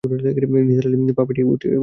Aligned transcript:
নিসার 0.03 0.85
আলি 0.87 1.13
পা 1.17 1.23
উঠিয়ে 1.23 1.45
বসলেন। 1.45 1.79